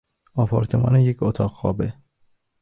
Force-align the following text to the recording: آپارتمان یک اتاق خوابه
آپارتمان 0.35 0.95
یک 0.99 1.23
اتاق 1.23 1.51
خوابه 1.51 1.93